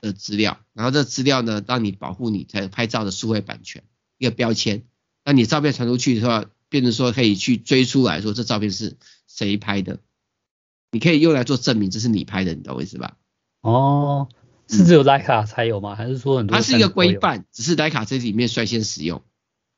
[0.01, 3.85] 的资料，然后这资料呢，让你保护你在拍照的数位版权
[4.19, 4.85] 一个标签。
[5.25, 9.99] 那你照片传出去的话，变成说可以去追出来说这照片是谁拍的，
[10.93, 13.17] 你可以用来做证明，这是你拍的，你懂我意思吧？
[13.61, 14.29] 哦，
[14.69, 15.97] 是只有徕卡才有吗？
[15.97, 16.57] 还是说很多？
[16.57, 19.21] 它是一个规范，只是徕卡这里面率先使用。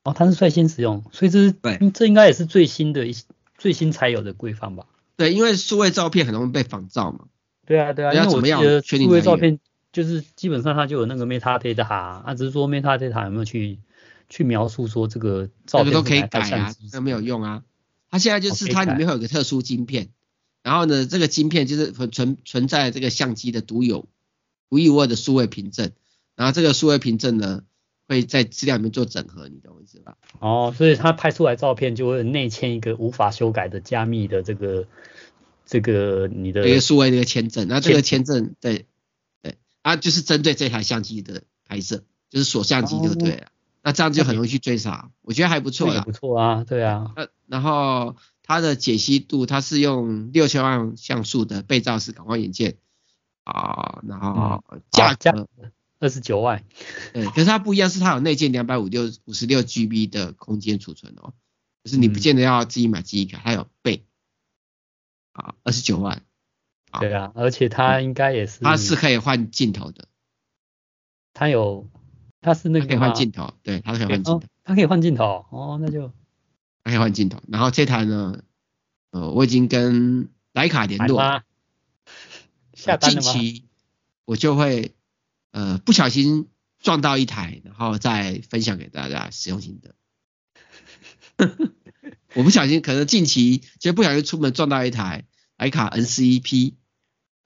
[0.03, 3.15] 哦，它是率先使用，所以这是对，这应该也是最新的一
[3.57, 4.85] 最新才有的规范吧？
[5.17, 7.25] 对，因为数位照片很容易被仿造嘛。
[7.65, 9.59] 对啊，对啊，因为我记得数位照片
[9.91, 13.79] 就是基本上它就有那个 metadata 啊，只是说 metadata 有没有去。
[14.29, 17.63] 去描述说这个照片都可以改啊，那没有用啊。
[18.09, 20.09] 它现在就是它里面会有个特殊晶片，
[20.61, 24.07] 然后呢，这个晶片就是存存在这个相机的独有
[24.69, 25.91] 独一无二的数位凭证，
[26.35, 27.63] 然后这个数位凭证呢
[28.07, 30.15] 会在资料里面做整合，你懂我意思吧？
[30.39, 34.85] 哦，所以它拍出来照片就会内嵌一个无法修改的加密的这个
[35.65, 38.85] 这个你的一个数位的一个签证，那这个签证对
[39.41, 43.47] 对啊，就是针对这台相机的拍摄，就是锁相机就对了。
[43.83, 46.03] 哦那这样就很容易去追查，我觉得还不错啦。
[46.03, 47.11] 不错啊，对啊。
[47.17, 52.77] 那然后它的解析度，它是用六千万像素的背照式感光元件
[53.43, 55.49] 啊，然后价格
[55.99, 56.63] 二十九万。
[57.11, 61.33] 对，可是它不一样，是它有内建两百五六五十六 GB 的空间储存哦，
[61.83, 64.05] 就是你不见得要自己买记忆卡，它有备
[65.33, 66.23] 啊，二十九万。
[67.01, 68.61] 对啊，而且它应该也是。
[68.61, 70.07] 它是可以换镜头的。
[71.33, 71.89] 它有。
[72.43, 76.11] 它是那个可以换镜头，对，它可以换镜头，它可以换镜头，哦，那就
[76.83, 77.41] 它可以换镜头。
[77.47, 78.43] 然后这台呢，
[79.11, 81.41] 呃，我已经跟徕卡联络，
[82.73, 82.97] 下？
[82.97, 83.65] 近期
[84.25, 84.93] 我就会
[85.51, 89.95] 呃不小心撞到一台，然后再分享给大家使用心得。
[92.35, 95.23] 我不小心，可能近期就不小心出门撞到一台
[95.57, 96.73] 徕卡 N11P。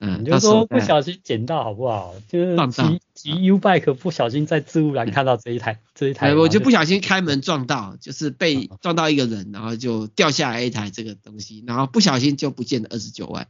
[0.00, 2.14] 嗯，就是说不小心捡到好不好？
[2.28, 13.48] 就是骑骑 U bike 不小心在置物栏看到这一台、嗯、这一台，我就不小心开门撞到，就是被撞到一个人，然后就掉下来一台这个东西，然后不小心就不见了二十九万，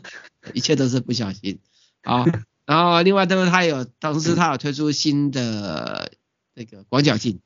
[0.54, 1.58] 一切都是不小心。
[2.02, 2.24] 好，
[2.64, 6.12] 然后另外他们他有同时他有推出新的
[6.54, 7.40] 那个广角镜，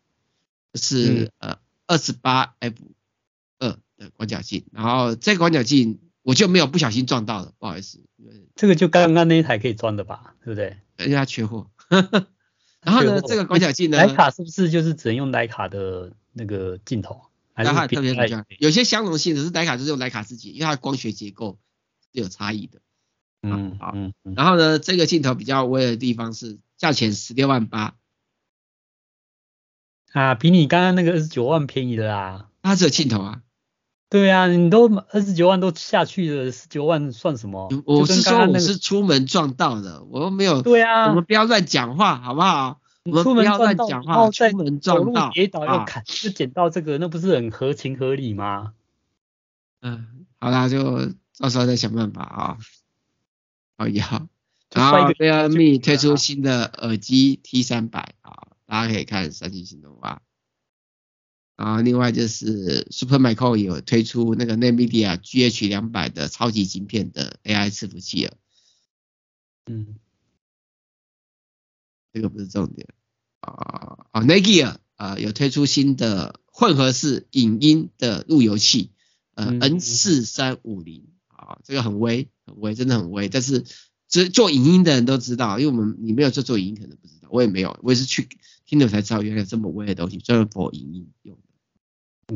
[0.72, 2.76] 就是呃二十八 F
[3.58, 5.98] 二的广角镜，然后这个广角镜。
[6.24, 8.00] 我就没有不小心撞到了，不好意思。
[8.56, 10.78] 这个就刚刚那一台可以装的吧，对不对？
[10.96, 11.70] 人家缺货。
[12.80, 13.98] 然后呢，这个广角镜呢？
[13.98, 17.22] 徕卡是不是就是只能用徕卡的那个镜头？
[17.54, 21.58] 徕卡特别特有些相容性，只是徕卡就是用徕卡自己，因为它的光学结构
[22.12, 22.80] 是有差异的。
[23.42, 23.94] 嗯，好。
[24.34, 27.94] 然后呢，这个镜头比较威的地方是价钱十六万八。
[30.12, 32.48] 啊，比你刚刚那个二十九万便宜的啦。
[32.62, 33.42] 它只有镜头啊。
[34.14, 37.68] 对啊，你都二十九万都下去了，十九万算什么？
[37.84, 40.62] 我是说我是出门撞到的，我又没有。
[40.62, 42.80] 对啊，我们不要乱讲话，好不好？
[43.02, 44.30] 我们不要乱讲话。
[44.30, 48.74] 出门撞到，跌倒要砍，就捡到这个，那不是很合情合理吗？
[49.80, 52.58] 嗯，好啦，就到时候再想办法啊。
[53.76, 54.20] 好，以后。
[54.72, 60.22] 然后 Realme 推出新的耳机 T 三百啊，大家可以看三星行动吧。
[61.56, 68.36] 啊，另外就是 Supermicro 有推出那个 NVIDIA GH 两百的超级晶片的 AI 伺服器了。
[69.66, 69.94] 嗯，
[72.12, 72.88] 这个不是重点。
[73.40, 78.90] 啊啊，Netgear 啊有推出新的混合式影音的路由器，
[79.34, 83.28] 呃 N 四三五零啊，这个很微，很微，真的很微。
[83.28, 83.64] 但是
[84.08, 88.28] 只做影音的人都知道，因为我们你没有做做影音可能不知道，我也没有，我也是去
[88.66, 91.38] 听了才知道原来这么微的东西，专门 for 影音用。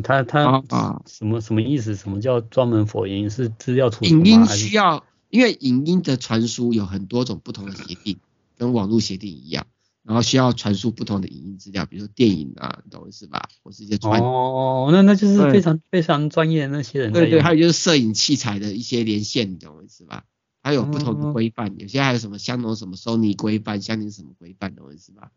[0.03, 1.95] 他他啊什么什么意思？
[1.97, 3.31] 什么叫专门影音？
[3.31, 8.19] 是资料储存影音需要，因为影音的传输有很多种不同的协定，
[8.57, 9.67] 跟网络协定一样，
[10.03, 13.49] 然后需要传输不同的影音资料，比如说电影啊，懂我意思吧？
[13.63, 17.13] 或是一些传哦，那那就是非常非常专业的那些人。
[17.13, 20.25] 对对，还有就是摄影器材的一些连线，你懂我意思吧？
[20.63, 25.31] 还有不同的规范，有些还有什么相同什么 Sony 规范，相应什么规范，懂我意思吧？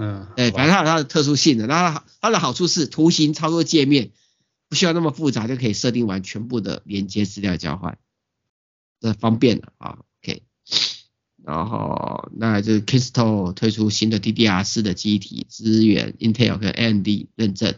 [0.00, 4.12] 嗯，对，反正它有它的特殊性的，那它它的好处是图形操作界面
[4.70, 7.98] 不需要那么复杂，就可以设定完全部的连接资料交换，
[8.98, 9.98] 这方便了啊。
[10.22, 10.42] OK，
[11.44, 17.74] 然后那就是 Crystal 推出新的 DDR 四的记忆体，支援 Intel 跟 AMD 认证。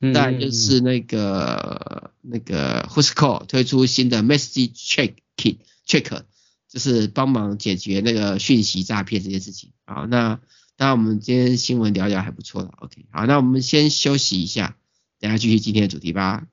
[0.00, 6.22] 嗯，再就是那个那个 Whisco 推出新的 Message Check Kit，check，
[6.68, 9.72] 就是帮忙解决那个讯息诈骗这件事情。
[9.86, 10.38] 啊，那
[10.78, 12.72] 那我们今天新闻聊聊还不错了。
[12.78, 14.76] OK，好，那我们先休息一下，
[15.18, 16.46] 等下继续今天的主题吧。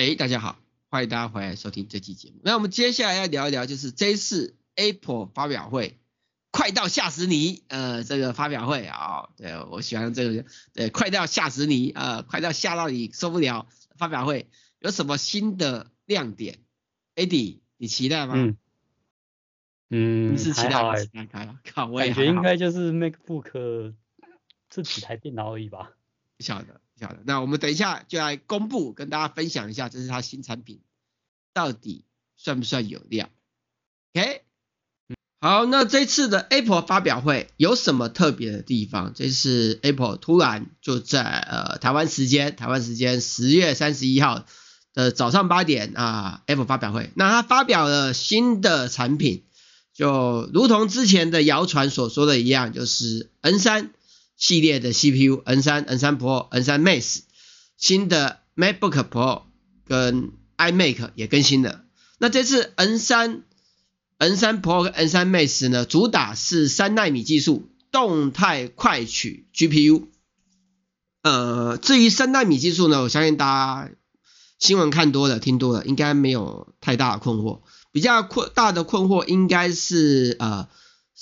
[0.00, 2.40] 大家好，欢迎大家回来收听这期节目。
[2.42, 5.98] 那我们接下来要聊一聊，就是这一次 Apple 发表会，
[6.50, 13.68] 快到吓死你，呃，这个发表会啊、哦，对我喜欢这个，对，快到吓死你，呃，快到吓到你受不了。
[13.98, 14.48] 发表会
[14.78, 16.60] 有什么新的亮点
[17.14, 18.32] ？Eddie，你期待吗？
[18.36, 18.56] 嗯，
[19.90, 20.96] 嗯，你是期待吗？
[20.96, 23.92] 期待开了，靠，我也感觉应该就是 MacBook
[24.70, 25.92] 这几台电脑而已吧。
[26.38, 26.80] 不晓得。
[27.24, 30.80] 那我们等一下就来公布，跟大家分享一下，这是它新产品
[31.54, 32.04] 到底
[32.36, 33.28] 算不算有料
[34.14, 34.42] ？OK，
[35.40, 39.12] 好，那这次的 Apple 发表会有什么特别的地方？
[39.14, 44.44] 这次 Apple 突然就在呃台湾时间，台湾时间十月三十一号
[44.92, 49.44] 的早上八点啊，Apple 发表会，那它发表了新的产品，
[49.94, 53.92] 就如同之前的谣传所说的一样，就是 N 三。
[54.40, 57.20] 系列的 CPU N3、N3 Pro、N3 Max，
[57.76, 59.42] 新的 MacBook Pro
[59.86, 61.84] 跟 iMac 也更新了。
[62.16, 63.42] 那这次 N3、
[64.18, 70.06] N3 Pro 跟 N3 Max 呢，主打是三纳米技术，动态快取 GPU。
[71.22, 73.44] 呃，至于三纳米技术呢，我相信大
[73.84, 73.90] 家
[74.58, 77.60] 新闻看多了、听多了，应该没有太大的困惑。
[77.92, 80.66] 比较困大的困惑应该是呃。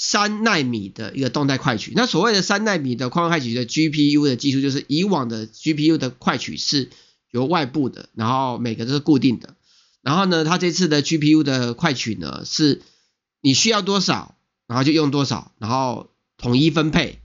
[0.01, 6.89] 三奈米的一个动态快取，那所谓的三奈米的快快取的 GPU 的技术，就是以往的 GPU 的快取是
[7.33, 9.57] 由外部的，然后每个都是固定的。
[10.01, 12.81] 然后呢，它这次的 GPU 的快取呢，是
[13.41, 14.37] 你需要多少，
[14.69, 17.19] 然后就用多少，然后统一分配，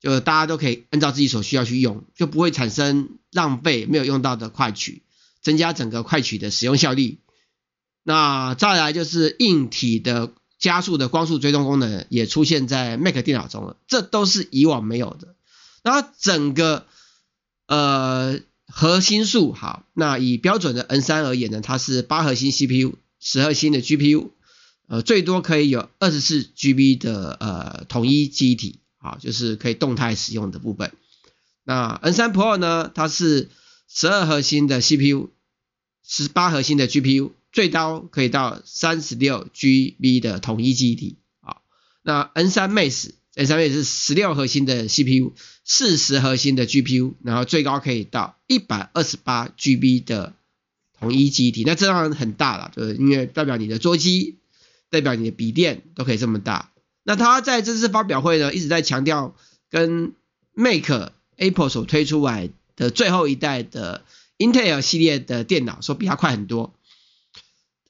[0.00, 5.02] 就大家都可以按照自己所需要去用，就不会产生浪费没有用到的快取，
[5.42, 7.18] 增加整个快取的使用效率。
[8.02, 15.34] 那再来就是硬体的加速的光速追踪功能也出现在 Mac 电脑中了，这都是以往没有的。
[15.82, 16.86] 那整个
[17.66, 24.30] 呃核心数好，那以标准的 N3 而言呢，它是八核心 CPU，十核心的 GPU，
[24.86, 30.92] 呃最多可以有二十四 GB 的呃统一记忆体，好，就是可以动态使用的部分。
[31.64, 33.50] 那 N3 Pro 呢，它是
[33.88, 35.30] 十二核心的 CPU，
[36.06, 41.56] 十八核心的 GPU，最高可以到三十六 GB 的统一记忆体，啊，
[42.02, 43.12] 那 N3 Max。
[43.36, 45.32] N 3 Max 是十六核心的 CPU，
[45.64, 50.34] 四十核心的 GPU，然后最高可以到一百二十八 GB 的
[51.00, 54.38] 统一记忆体，那这当然很大了，就是因为代表你的桌机，
[54.88, 56.70] 代表你的笔电都可以这么大。
[57.02, 59.34] 那他在这次发表会呢，一直在强调
[59.68, 60.12] 跟
[60.52, 64.04] Mac Apple 所推出来的最后一代的
[64.38, 66.72] Intel 系列的电脑，说比它快很多，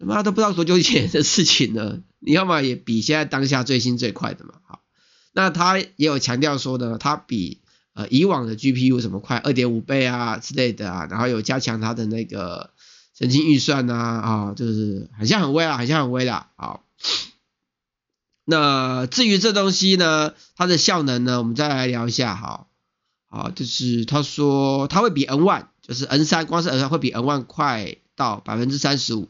[0.04, 4.80] 妈都不知道多久以前的事情了， 你要么也比现在当下最新最快的嘛，好。
[5.32, 7.60] 那他也有强调说呢，它比
[7.94, 12.70] 呃以往的 GPU 什么快二点五倍啊之类的啊，然后有加强它的那个
[13.18, 16.50] 神经运算啊啊，就是很像很微啊，很像很微啦。
[16.56, 16.84] 好，
[18.44, 22.66] 那至于这东西呢，它的效能呢，我们再来聊一下哈。
[23.28, 29.28] 好，就是他说它会比 N One 就是 N3，光是 N3 会比 N One 快到百分之三十五。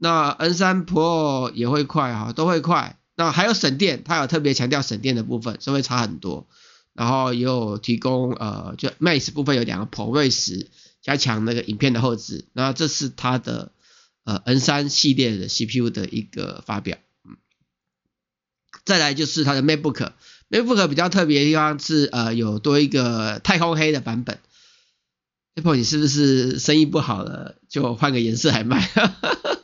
[0.00, 2.98] 那 N3 Pro 也会快哈，都会快。
[3.16, 6.46] 那还有省电，它有特别强调省电的部分，是会差很多。
[6.94, 10.66] 然后也有提供呃，就 Max 部分有两个 ProRes
[11.02, 12.46] 加强那个影片的后置。
[12.52, 13.72] 那这是它的
[14.24, 16.98] 呃 N3 系列的 CPU 的一个发表。
[17.24, 17.36] 嗯，
[18.84, 24.38] 再来就是它的 MacBook，MacBook 比较特别的地方是呃有多一个太空黑的版本。
[25.54, 28.88] Apple 你是不是生意不好了，就换个颜色来卖？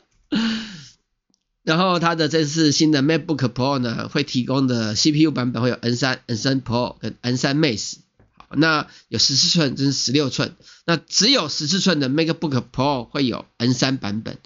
[1.65, 7.95] 然后它的这次新的 MacBook Pro 呢，会提供的 CPU 版本会有 N3、N3 Pro 跟 N3 Max。
[8.37, 10.55] 好，那有十四寸，这是十六寸。
[10.85, 14.37] 那只有十四寸的 MacBook Pro 会有 N3 版本。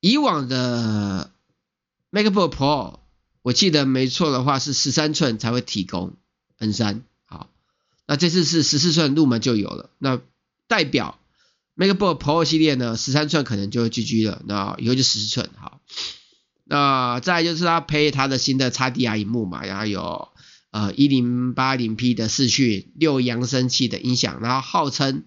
[0.00, 1.30] 以往的
[2.10, 3.00] MacBook Pro，
[3.42, 6.16] 我记得没错的话是十三寸才会提供
[6.58, 7.02] N3。
[7.26, 7.50] 好，
[8.06, 9.90] 那这次是十四寸入门就有了。
[9.98, 10.18] 那
[10.66, 11.18] 代表
[11.76, 14.40] MacBook Pro 系列呢，十三寸可能就会 GG 了。
[14.46, 15.50] 那以后就十四寸。
[15.54, 15.82] 好。
[16.70, 20.28] 那再就是它配它的新的 XDR 萤幕嘛，然后有
[20.70, 25.24] 呃 1080P 的视讯，六扬声器的音响，然后号称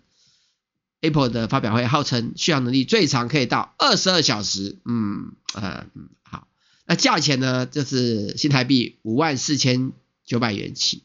[1.00, 6.48] Apple 的发表会号称续航能力最长可以到二十二小时，嗯呃嗯好，
[6.86, 11.02] 那价钱呢就是新台币五万四千九百元起，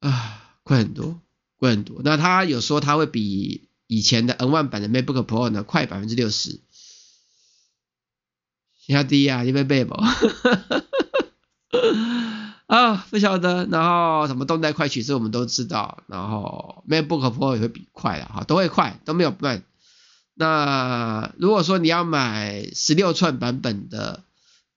[0.00, 1.20] 啊贵很多
[1.56, 6.60] 贵很多，那它有说它会比以前的 N 万版的 MacBook Pro 呢快百分之六十。
[8.86, 9.94] 压低啊，你被背不？
[12.66, 13.66] 啊， 不晓得。
[13.66, 16.02] 然后什么动态快取，这我们都知道。
[16.06, 19.62] 然后 MacBook Pro 也会比快的哈，都会快，都没有慢。
[20.34, 24.24] 那如果说你要买十六寸版本的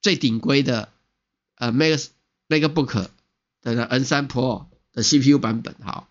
[0.01, 0.89] 最顶规的
[1.55, 1.99] 呃 Mac
[2.47, 3.08] MacBook
[3.62, 6.08] 的 N 三 Pro 的 CPU 版本，好，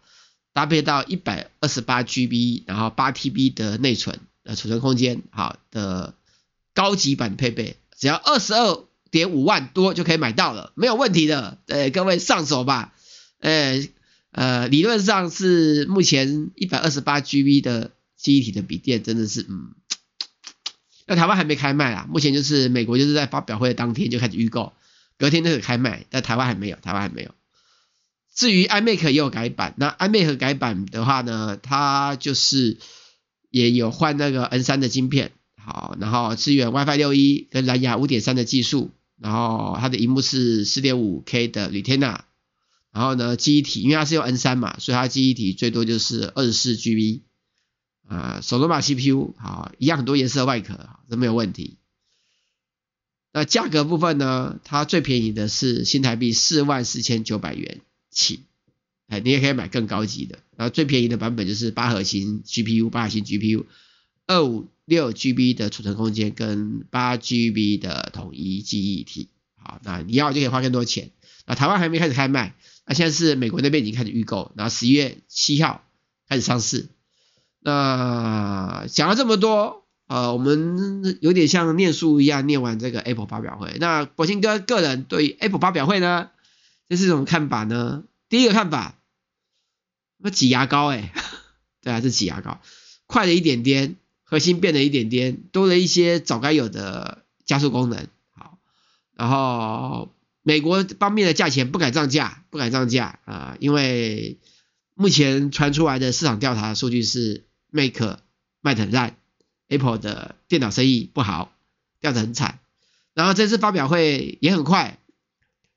[0.53, 6.15] 搭配到一百二十八 GB，然后八 TB 的内存的储存空间，好的
[6.75, 7.77] 高级版配备。
[7.99, 11.59] 只要二十二点五万多就可以买到了，没有问题的。
[11.67, 12.93] 呃，各位上手吧。
[13.39, 13.87] 呃
[14.33, 19.75] 呃，理论上是目前一百二十八 GB 的记忆体的笔电真的是，嗯，
[21.07, 22.07] 那台湾还没开卖啊。
[22.11, 24.75] 目前就是美国就是在发表会当天就开始预购，
[25.17, 27.31] 隔天就可开卖，但台湾还没有，台湾还没有。
[28.35, 32.77] 至于 iMac 也有改版，那 iMac 改版的话呢，它就是
[33.51, 35.33] 也有换那个 N3 的晶片。
[35.67, 42.21] 好，然后支援 WiFi 六一跟蓝牙五点三的技术，然后它的荧幕是四点五 K 的 Retina，
[42.93, 47.23] 然后呢，记忆体因为它是用 N 三嘛，所以它记忆体最多就是二十四 GB，
[48.07, 51.79] 啊，索罗马 CPU 好，一样很多颜色外壳，都没有问题。
[53.33, 58.45] 那价格部分呢，它最便宜的是新台币四万四千九百元起，
[59.09, 63.65] 哎，你也可以买更高级的，然后最便宜的版本就是八核心 GPU，八核心 GPU，
[64.29, 64.69] 二五。
[64.87, 71.11] 六 GB 的储存空间跟八 GB 的统一记忆体，好，那你要就可以花更多钱。
[71.45, 72.55] 那台湾还没开始开卖，
[72.87, 75.85] 那现在是美国那边已经开始预购，然后十一月七号
[76.29, 76.89] 开始上市。
[77.61, 83.77] 那讲了这么多，呃，我们有点像念书一样念完这个 Apple 发表会。
[83.81, 86.31] 那博兴哥个人对 Apple 发表会呢，
[86.89, 88.05] 这是什么看法呢？
[88.29, 88.95] 第一个看法，
[90.19, 91.13] 那挤牙膏哎，
[91.83, 92.61] 对啊，是挤牙膏，
[93.07, 93.97] 快了一点点。
[94.29, 98.09] 核心变了一点点，多了一些早该有的加速功能。
[98.35, 98.59] 好，
[99.15, 100.13] 然后
[100.43, 104.39] 美国方面的价钱不敢涨价，不敢涨价啊、因为
[104.95, 108.19] 目前传出来的市场调查数据是 Mac
[108.61, 109.17] 卖得很烂
[109.69, 111.53] ，Apple 的电脑生意不好，
[112.01, 112.59] 掉得很惨。
[113.15, 114.99] 然后这次发表会也很快，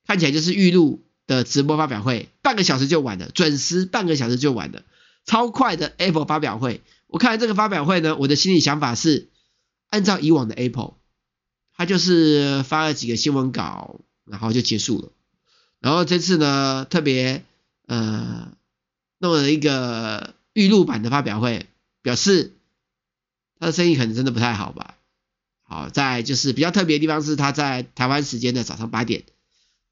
[0.08, 4.82] 看起来就是预录的直播发表会，半个小时就完了，准时半个小时就完了，
[5.24, 6.82] 超快的 Apple 发表会。
[7.12, 9.30] 我看了这个发表会呢，我的心里想法是，
[9.90, 10.94] 按照以往的 Apple，
[11.74, 15.10] 他就是发了几个新闻稿，然后就结束了。
[15.80, 17.44] 然后这次呢，特别
[17.88, 18.52] 呃
[19.18, 21.66] 弄了一个预录版的发表会，
[22.04, 22.54] 表示
[23.60, 24.98] 他的生意可能真的不太好吧。
[25.64, 29.24] 好，在就是比较特别的地方是他在台湾时间的早上八点，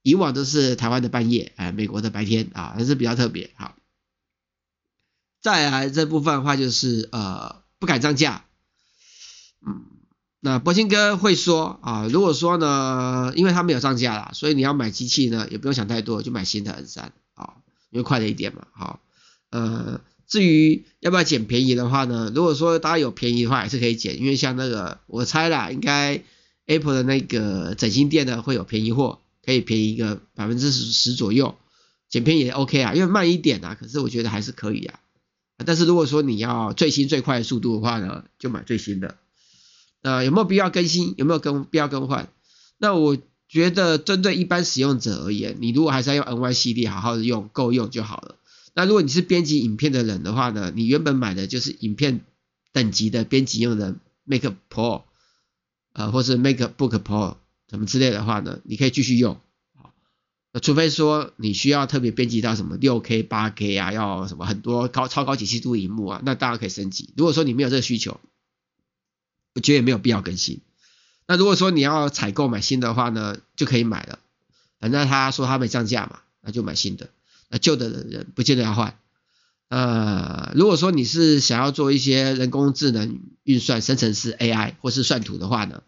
[0.04, 3.50] 以往都是台湾的半夜，哎，美国的白天啊，还是比较特别。
[3.56, 3.76] 好。
[5.42, 8.46] 再来这部分的话就是呃不敢涨价，
[9.66, 9.86] 嗯，
[10.40, 17.54] 那柏青哥会说啊，如果说呢，因为他没有涨价啦，所以你要买机器呢也不用想太多，就买新的 N3 啊，
[17.92, 19.00] 因为快了一点嘛，好，
[19.52, 26.24] 呃，至于要不要捡便宜的话呢，如果说大家有便宜的话也是可以捡，因为像那个我猜啦，应该
[26.66, 31.56] Apple 的那个整新店呢会有便宜货，可以便宜一个百分之十十左右，
[32.10, 35.00] 捡便宜也 OK 啊，因为慢一点啊，可是我觉得还是可以啊。
[35.66, 39.18] 但是如果说你要最新最快的速度的话呢，就买最新的。
[40.04, 41.16] 呃，有没有必要更新？
[41.18, 42.30] 有没有更必要更换？
[42.78, 43.18] 那我
[43.50, 48.36] 觉得针对一般使用者而言，你如果还是要用 N Y 系列好好的用，够用就好了。
[48.74, 52.22] 那如果你是编辑影片的人的话呢，你原本买的就是影片
[52.72, 55.02] 等级的编辑用的 Mac Pro，
[55.94, 57.38] 呃，或是 MacBook Pro
[57.70, 59.40] 什么之类的话呢，你可以继续用。
[60.62, 67.14] 除非说你需要特别编辑到什么六 K、八 K 啊，要什么很多高超高解析度萤幕啊，那当然可以升级。
[67.16, 68.20] 如果说你没有这个需求，
[69.54, 70.62] 我觉得也没有必要更新。
[71.28, 74.20] 那如果说你要采购买新的话呢，就可以买了。
[74.80, 77.10] 反正他说他没降价嘛，那就买新的。
[77.50, 78.98] 那旧的人不见得要换。
[79.70, 85.84] 呃，如果说你是想要做一些人工智能运算、生成式 AI 或是算图的话呢，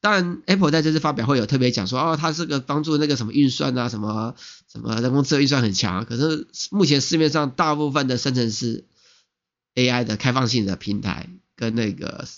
[0.00, 4.36] 当然，Apple 在这次发表会有特别讲说，哦，它是个帮助那个什么运算啊，什么
[4.70, 6.04] 什么人工智能运算很强。
[6.04, 8.84] 可是目前市面上大部分的生成式
[9.74, 12.28] AI 的开放性的平台跟那个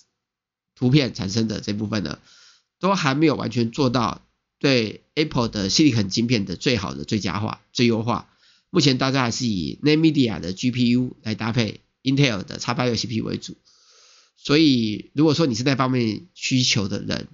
[0.75, 2.19] 图片产生的这部分呢，
[2.79, 4.23] 都还没有完全做到
[4.59, 8.31] 对 Apple 的 Silicon 晶片的最好的最佳化、最优化。
[8.71, 13.57] 目前大家还是以 NVIDIA 的 GPU 来搭配 Intel 的 X86 CPU 为主。
[14.37, 17.29] 所以如果说你是那方面需求的人，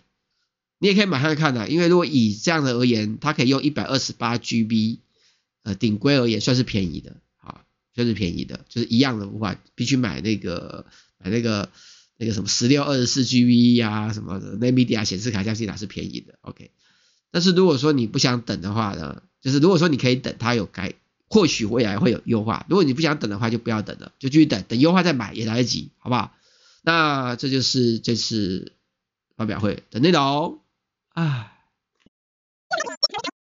[0.78, 4.98] 你也可以买看看的，因为如果以这样的而言，它可以用一百二十八 GB，
[5.62, 7.62] 呃，顶规而言算是便宜的，啊，
[7.94, 10.84] 算是便宜的，就是一样的话，必须买那个
[11.18, 11.70] 买那个
[12.18, 16.70] 那个什么十六二十四 GB 呀什么的，NVIDIA 显示卡相信它是便宜的，OK。
[17.30, 20.94] 但是如果说你不想等的话呢，就是如果说你可以等它有改，
[21.28, 22.66] 或许未来会有优化。
[22.68, 26.34] 如果你不想等的话，就不要等了，就继续等，等优化再买也来得及，好不好？
[26.82, 28.72] 那这就是这次
[29.36, 30.60] 发表会的内容。
[31.16, 31.55] 啊。